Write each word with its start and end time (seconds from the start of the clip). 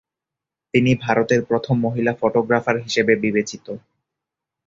তিনি 0.73 0.91
ভারতের 0.95 1.41
প্রথম 1.45 1.75
মহিলা 1.85 2.13
ফটোগ্রাফার 2.21 2.75
হিসাবে 2.79 3.13
বিবেচিত। 3.15 3.65